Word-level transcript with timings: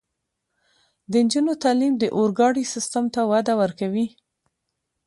د 1.11 1.13
نجونو 1.25 1.53
تعلیم 1.63 1.93
د 1.97 2.03
اورګاډي 2.17 2.63
سیستم 2.73 3.05
ته 3.13 3.21
وده 3.31 3.53
ورکوي. 3.61 4.07